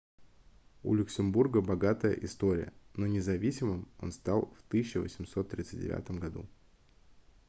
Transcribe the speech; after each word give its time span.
у 0.81 0.95
люксембурга 0.95 1.61
богатая 1.61 2.13
история 2.13 2.73
но 2.95 3.05
независимым 3.05 3.87
он 3.99 4.11
стал 4.11 4.51
в 4.57 4.67
1839 4.71 6.09
году 6.19 6.47